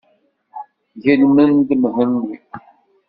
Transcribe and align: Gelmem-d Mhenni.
Gelmem-d 1.03 1.69
Mhenni. 1.81 2.35